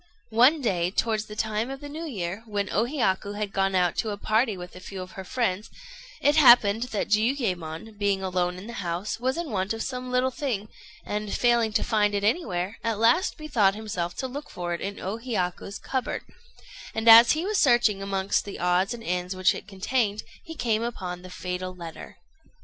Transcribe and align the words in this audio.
One 0.31 0.61
day, 0.61 0.89
towards 0.89 1.25
the 1.25 1.35
time 1.35 1.69
of 1.69 1.79
the 1.79 1.87
New 1.87 2.05
Year, 2.07 2.41
when 2.47 2.71
O 2.71 2.85
Hiyaku 2.85 3.33
had 3.33 3.53
gone 3.53 3.75
out 3.75 3.95
to 3.97 4.09
a 4.09 4.17
party 4.17 4.57
with 4.57 4.75
a 4.75 4.79
few 4.79 4.99
of 4.99 5.11
her 5.11 5.23
friends, 5.23 5.69
it 6.19 6.37
happened 6.37 6.85
that 6.85 7.09
Jiuyémon, 7.09 7.99
being 7.99 8.23
alone 8.23 8.57
in 8.57 8.65
the 8.65 8.73
house, 8.81 9.19
was 9.19 9.37
in 9.37 9.51
want 9.51 9.73
of 9.73 9.83
some 9.83 10.09
little 10.09 10.31
thing, 10.31 10.69
and, 11.05 11.31
failing 11.31 11.71
to 11.73 11.83
find 11.83 12.15
it 12.15 12.23
anywhere, 12.23 12.79
at 12.83 12.97
last 12.97 13.37
bethought 13.37 13.75
himself 13.75 14.15
to 14.15 14.27
look 14.27 14.49
for 14.49 14.73
it 14.73 14.81
in 14.81 14.99
O 14.99 15.17
Hiyaku's 15.19 15.77
cupboard; 15.77 16.23
and 16.95 17.07
as 17.07 17.33
he 17.33 17.45
was 17.45 17.59
searching 17.59 18.01
amongst 18.01 18.43
the 18.43 18.57
odds 18.57 18.95
and 18.95 19.03
ends 19.03 19.35
which 19.35 19.53
it 19.53 19.67
contained, 19.67 20.23
he 20.43 20.55
came 20.55 20.81
upon 20.81 21.21
the 21.21 21.29
fatal 21.29 21.75
letter. 21.75 22.17